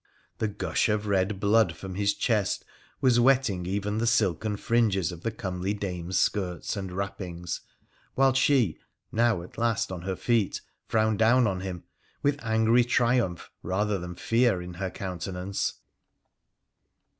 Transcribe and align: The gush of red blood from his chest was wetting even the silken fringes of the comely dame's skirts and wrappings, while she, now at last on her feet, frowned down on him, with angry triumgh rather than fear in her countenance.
The 0.39 0.47
gush 0.47 0.89
of 0.89 1.05
red 1.05 1.39
blood 1.39 1.75
from 1.77 1.93
his 1.93 2.15
chest 2.15 2.65
was 3.01 3.19
wetting 3.19 3.67
even 3.67 3.99
the 3.99 4.07
silken 4.07 4.57
fringes 4.57 5.11
of 5.11 5.21
the 5.21 5.29
comely 5.29 5.75
dame's 5.75 6.17
skirts 6.17 6.75
and 6.75 6.91
wrappings, 6.91 7.61
while 8.15 8.33
she, 8.33 8.79
now 9.11 9.43
at 9.43 9.59
last 9.59 9.91
on 9.91 10.01
her 10.01 10.15
feet, 10.15 10.61
frowned 10.87 11.19
down 11.19 11.45
on 11.45 11.59
him, 11.59 11.83
with 12.23 12.43
angry 12.43 12.83
triumgh 12.83 13.41
rather 13.61 13.99
than 13.99 14.15
fear 14.15 14.59
in 14.59 14.73
her 14.73 14.89
countenance. 14.89 15.73